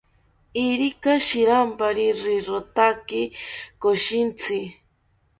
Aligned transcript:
Irika 0.67 1.13
shirampari 1.27 2.05
rirotaki 2.21 3.21
koshintzi 3.81 4.59